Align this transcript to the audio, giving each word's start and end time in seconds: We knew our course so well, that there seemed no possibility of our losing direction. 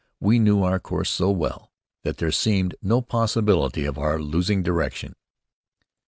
We 0.19 0.39
knew 0.39 0.63
our 0.63 0.79
course 0.79 1.11
so 1.11 1.29
well, 1.29 1.71
that 2.03 2.17
there 2.17 2.31
seemed 2.31 2.73
no 2.81 3.03
possibility 3.03 3.85
of 3.85 3.99
our 3.99 4.17
losing 4.19 4.63
direction. 4.63 5.13